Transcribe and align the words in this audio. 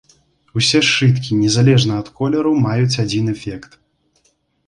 Усе 0.59 0.79
сшыткі, 0.87 1.35
незалежна 1.41 1.93
ад 2.03 2.07
колеру, 2.21 2.51
маюць 2.65 2.99
адзін 3.03 3.25
эфект. 3.35 3.71